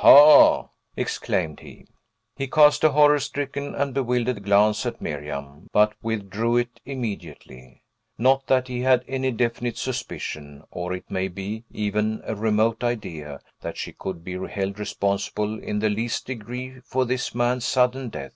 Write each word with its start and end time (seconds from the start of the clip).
"Ha!" 0.00 0.68
exclaimed 0.94 1.60
he. 1.60 1.86
He 2.36 2.48
cast 2.48 2.84
a 2.84 2.90
horror 2.90 3.18
stricken 3.18 3.74
and 3.74 3.94
bewildered 3.94 4.44
glance 4.44 4.84
at 4.84 5.00
Miriam, 5.00 5.68
but 5.72 5.94
withdrew 6.02 6.58
it 6.58 6.80
immediately. 6.84 7.82
Not 8.18 8.46
that 8.46 8.68
he 8.68 8.80
had 8.82 9.06
any 9.08 9.30
definite 9.30 9.78
suspicion, 9.78 10.64
or, 10.70 10.92
it 10.92 11.10
may 11.10 11.28
be, 11.28 11.64
even 11.70 12.20
a 12.26 12.34
remote 12.34 12.84
idea, 12.84 13.40
that 13.62 13.78
she 13.78 13.92
could 13.94 14.22
be 14.22 14.34
held 14.48 14.78
responsible 14.78 15.58
in 15.58 15.78
the 15.78 15.88
least 15.88 16.26
degree 16.26 16.80
for 16.84 17.06
this 17.06 17.34
man's 17.34 17.64
sudden 17.64 18.10
death. 18.10 18.34